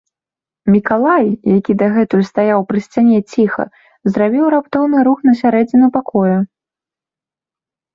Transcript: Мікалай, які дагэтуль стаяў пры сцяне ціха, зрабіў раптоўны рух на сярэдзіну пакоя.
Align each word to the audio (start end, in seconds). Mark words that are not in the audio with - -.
Мікалай, 0.75 1.27
які 1.57 1.75
дагэтуль 1.81 2.25
стаяў 2.31 2.65
пры 2.73 2.79
сцяне 2.87 3.19
ціха, 3.31 3.69
зрабіў 4.15 4.45
раптоўны 4.57 4.97
рух 5.13 5.19
на 5.31 5.39
сярэдзіну 5.45 5.87
пакоя. 6.01 6.37